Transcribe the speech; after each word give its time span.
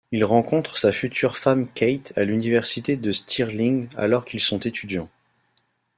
Il 0.11 0.25
rencontre 0.25 0.79
sa 0.79 0.91
future 0.91 1.37
femme 1.37 1.67
Kate 1.75 2.11
à 2.15 2.23
l'université 2.23 2.95
de 2.97 3.11
Stirling 3.11 3.87
alors 3.95 4.25
qu'ils 4.25 4.39
sont 4.39 4.57
étudiants. 4.57 5.09